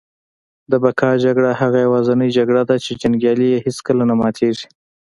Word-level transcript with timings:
د 0.71 0.73
بقا 0.83 1.11
جګړه 1.25 1.51
هغه 1.61 1.77
یوازینۍ 1.85 2.29
جګړه 2.37 2.61
ده 2.69 2.75
چي 2.85 2.91
جنګیالی 3.01 3.47
یې 3.53 3.63
هیڅکله 3.65 4.03
نه 4.09 4.15
ماتیږي 4.19 4.67